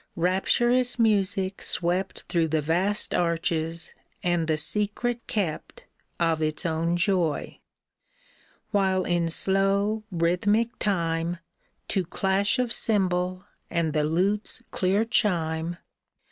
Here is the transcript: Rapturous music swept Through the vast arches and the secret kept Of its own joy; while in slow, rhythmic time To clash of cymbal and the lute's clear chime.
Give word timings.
Rapturous 0.15 0.97
music 0.97 1.61
swept 1.61 2.21
Through 2.23 2.47
the 2.47 2.59
vast 2.59 3.13
arches 3.13 3.93
and 4.23 4.47
the 4.47 4.57
secret 4.57 5.19
kept 5.27 5.83
Of 6.19 6.41
its 6.41 6.65
own 6.65 6.97
joy; 6.97 7.59
while 8.71 9.05
in 9.05 9.29
slow, 9.29 10.01
rhythmic 10.09 10.79
time 10.79 11.37
To 11.89 12.03
clash 12.03 12.57
of 12.57 12.73
cymbal 12.73 13.45
and 13.69 13.93
the 13.93 14.03
lute's 14.03 14.63
clear 14.71 15.05
chime. 15.05 15.77